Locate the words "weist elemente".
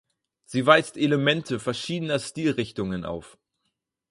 0.65-1.59